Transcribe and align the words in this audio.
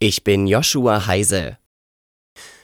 Ich 0.00 0.22
bin 0.22 0.46
Joshua 0.46 1.08
Heise. 1.08 1.58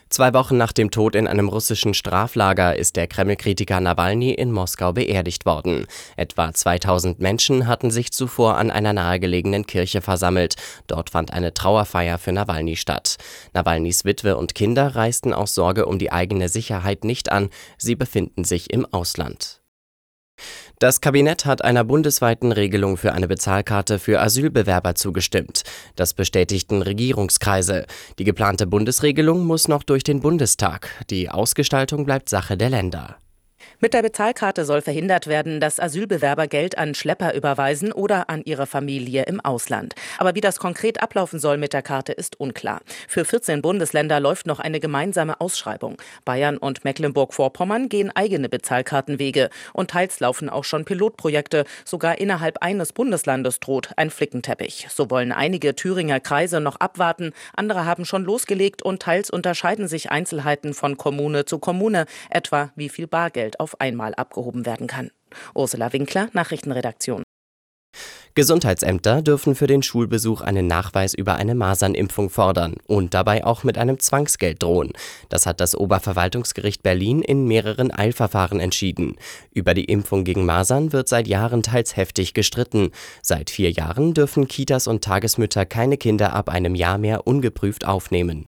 Zwei 0.09 0.33
Wochen 0.35 0.57
nach 0.57 0.71
dem 0.71 0.93
Tod 0.93 1.17
in 1.17 1.27
einem 1.27 1.49
russischen 1.49 1.93
Straflager 1.93 2.77
ist 2.77 2.95
der 2.95 3.09
Kreml-Kritiker 3.09 3.81
Nawalny 3.81 4.31
in 4.31 4.53
Moskau 4.53 4.93
beerdigt 4.93 5.45
worden. 5.45 5.89
Etwa 6.17 6.55
2000 6.55 7.19
Menschen 7.19 7.67
hatten 7.67 7.91
sich 7.91 8.13
zuvor 8.13 8.57
an 8.57 8.71
einer 8.71 8.93
nahegelegenen 8.93 9.67
Kirche 9.67 10.01
versammelt. 10.01 10.55
Dort 10.87 11.11
fand 11.11 11.33
eine 11.33 11.53
Trauerfeier 11.53 12.19
für 12.19 12.31
Nawalny 12.31 12.77
statt. 12.77 13.17
Nawalnys 13.53 14.05
Witwe 14.05 14.37
und 14.37 14.55
Kinder 14.55 14.95
reisten 14.95 15.35
aus 15.35 15.57
Sorge 15.57 15.87
um 15.87 15.99
die 15.99 16.13
eigene 16.13 16.49
Sicherheit 16.49 17.03
nicht 17.03 17.33
an. 17.33 17.51
Sie 17.79 17.97
befinden 17.97 18.45
sich 18.45 18.73
im 18.73 18.87
Ausland. 18.93 19.64
Das 20.79 21.01
Kabinett 21.01 21.47
hat 21.47 21.63
einer 21.63 21.85
bundesweiten 21.85 22.51
Regelung 22.53 22.97
für 22.97 23.13
eine 23.13 23.29
Bezahlkarte 23.29 23.99
für 23.99 24.21
Asylbewerber 24.21 24.95
zugestimmt. 24.95 25.63
Das 25.97 26.15
bestätigten 26.15 26.83
Regierungskreise. 26.83 27.87
Die 28.19 28.25
geplante 28.25 28.67
Bundesregelung 28.67 29.47
muss 29.47 29.69
noch 29.69 29.85
durch 29.85 30.03
den 30.03 30.21
Bundestag. 30.21 30.91
Die 31.11 31.31
Ausgestaltung 31.31 32.05
bleibt 32.05 32.29
Sache 32.29 32.57
der 32.57 32.71
Länder. 32.71 33.17
Mit 33.85 33.93
der 33.93 34.01
Bezahlkarte 34.01 34.65
soll 34.65 34.81
verhindert 34.81 35.27
werden, 35.27 35.61
dass 35.61 35.79
Asylbewerber 35.79 36.47
Geld 36.47 36.79
an 36.79 36.95
Schlepper 36.95 37.35
überweisen 37.35 37.93
oder 37.93 38.31
an 38.31 38.41
ihre 38.43 38.65
Familie 38.65 39.25
im 39.25 39.41
Ausland. 39.41 39.95
Aber 40.17 40.35
wie 40.35 40.41
das 40.41 40.59
konkret 40.59 41.03
ablaufen 41.03 41.39
soll 41.39 41.59
mit 41.59 41.75
der 41.75 41.83
Karte, 41.83 42.13
ist 42.13 42.41
unklar. 42.41 42.81
Für 43.09 43.27
14 43.27 43.61
Bundesländer 43.61 44.21
läuft 44.21 44.47
noch 44.47 44.59
eine 44.59 44.81
gemeinsame 44.81 45.39
Ausschreibung. 45.39 45.99
Bayern 46.25 46.57
und 46.57 46.87
Mecklenburg-Vorpommern 46.87 47.91
gehen 47.91 48.11
eigene 48.11 48.49
Bezahlkartenwege 48.49 49.51
und 49.75 49.91
teils 49.91 50.19
laufen 50.19 50.49
auch 50.49 50.65
schon 50.65 50.87
Pilotprojekte. 50.87 51.67
Sogar 51.85 52.17
innerhalb 52.17 52.63
eines 52.63 52.95
Bundeslandes 52.95 53.61
droht 53.61 53.91
ein 53.99 54.09
Flickenteppich. 54.09 54.87
So 54.89 55.11
wollen 55.11 55.31
einige 55.31 55.77
Thüringer 55.77 56.21
Kreise 56.21 56.59
noch 56.59 56.77
abwarten, 56.77 57.35
andere 57.55 57.85
haben 57.85 58.07
schon 58.07 58.25
losgelegt 58.25 58.81
und 58.83 59.03
teils 59.03 59.29
unterscheiden 59.29 59.89
sich 59.89 60.11
Einzelheiten 60.11 60.73
von 60.73 60.97
Kommune 60.97 61.45
zu 61.45 61.59
Kommune, 61.59 62.07
etwa 62.31 62.71
wie 62.77 62.89
viel 62.89 63.07
Bargeld 63.07 63.61
auf 63.61 63.74
einmal 63.79 64.15
abgehoben 64.15 64.67
werden 64.67 64.87
kann. 64.87 65.11
Ursula 65.55 65.93
Winkler, 65.93 66.29
Nachrichtenredaktion. 66.33 67.23
Gesundheitsämter 68.37 69.23
dürfen 69.23 69.55
für 69.55 69.69
den 69.69 69.85
Schulbesuch 69.85 70.41
einen 70.41 70.67
Nachweis 70.67 71.15
über 71.15 71.37
eine 71.37 71.55
Masernimpfung 71.55 72.31
fordern 72.31 72.75
und 72.89 73.15
dabei 73.15 73.45
auch 73.45 73.63
mit 73.63 73.79
einem 73.79 74.01
Zwangsgeld 74.01 74.61
drohen. 74.61 74.91
Das 75.29 75.47
hat 75.47 75.61
das 75.61 75.77
Oberverwaltungsgericht 75.77 76.83
Berlin 76.83 77.23
in 77.23 77.47
mehreren 77.47 77.97
Eilverfahren 77.97 78.59
entschieden. 78.59 79.15
Über 79.53 79.73
die 79.73 79.85
Impfung 79.85 80.25
gegen 80.25 80.45
Masern 80.45 80.93
wird 80.93 81.09
seit 81.09 81.29
Jahren 81.29 81.63
teils 81.63 81.97
heftig 81.97 82.35
gestritten. 82.35 82.91
Seit 83.23 83.51
vier 83.51 83.71
Jahren 83.71 84.15
dürfen 84.15 84.49
Kitas 84.49 84.89
und 84.89 85.05
Tagesmütter 85.05 85.65
keine 85.65 85.97
Kinder 85.97 86.33
ab 86.33 86.49
einem 86.49 86.75
Jahr 86.75 86.99
mehr 86.99 87.29
ungeprüft 87.29 87.85
aufnehmen. 87.87 88.47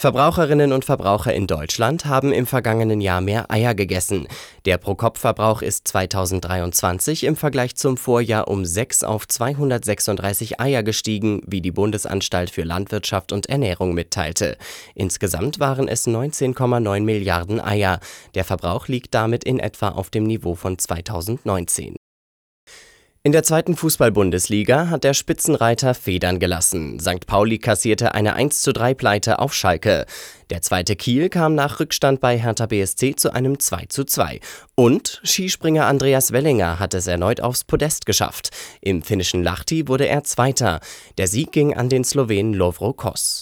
Verbraucherinnen 0.00 0.72
und 0.72 0.86
Verbraucher 0.86 1.34
in 1.34 1.46
Deutschland 1.46 2.06
haben 2.06 2.32
im 2.32 2.46
vergangenen 2.46 3.02
Jahr 3.02 3.20
mehr 3.20 3.50
Eier 3.50 3.74
gegessen. 3.74 4.28
Der 4.64 4.78
Pro-Kopf-Verbrauch 4.78 5.60
ist 5.60 5.86
2023 5.88 7.24
im 7.24 7.36
Vergleich 7.36 7.76
zum 7.76 7.98
Vorjahr 7.98 8.48
um 8.48 8.64
6 8.64 9.04
auf 9.04 9.28
236 9.28 10.58
Eier 10.58 10.82
gestiegen, 10.82 11.42
wie 11.46 11.60
die 11.60 11.70
Bundesanstalt 11.70 12.48
für 12.48 12.62
Landwirtschaft 12.62 13.30
und 13.30 13.50
Ernährung 13.50 13.92
mitteilte. 13.92 14.56
Insgesamt 14.94 15.60
waren 15.60 15.86
es 15.86 16.06
19,9 16.06 17.02
Milliarden 17.02 17.60
Eier. 17.60 18.00
Der 18.34 18.44
Verbrauch 18.44 18.88
liegt 18.88 19.12
damit 19.12 19.44
in 19.44 19.58
etwa 19.58 19.90
auf 19.90 20.08
dem 20.08 20.24
Niveau 20.24 20.54
von 20.54 20.78
2019. 20.78 21.99
In 23.22 23.32
der 23.32 23.42
zweiten 23.42 23.76
Fußball-Bundesliga 23.76 24.88
hat 24.88 25.04
der 25.04 25.12
Spitzenreiter 25.12 25.92
Federn 25.92 26.38
gelassen. 26.38 26.98
St. 26.98 27.26
Pauli 27.26 27.58
kassierte 27.58 28.14
eine 28.14 28.34
1:3 28.34 28.94
Pleite 28.94 29.40
auf 29.40 29.52
Schalke. 29.52 30.06
Der 30.48 30.62
zweite 30.62 30.96
Kiel 30.96 31.28
kam 31.28 31.54
nach 31.54 31.80
Rückstand 31.80 32.22
bei 32.22 32.38
Hertha 32.38 32.64
BSC 32.64 33.14
zu 33.16 33.34
einem 33.34 33.58
2:2. 33.58 34.40
Und 34.74 35.20
Skispringer 35.22 35.84
Andreas 35.84 36.32
Wellinger 36.32 36.78
hat 36.78 36.94
es 36.94 37.06
erneut 37.06 37.42
aufs 37.42 37.64
Podest 37.64 38.06
geschafft. 38.06 38.48
Im 38.80 39.02
finnischen 39.02 39.42
Lahti 39.42 39.86
wurde 39.86 40.08
er 40.08 40.24
Zweiter. 40.24 40.80
Der 41.18 41.26
Sieg 41.26 41.52
ging 41.52 41.74
an 41.74 41.90
den 41.90 42.04
Slowenen 42.04 42.54
Lovro 42.54 42.94
Kos. 42.94 43.38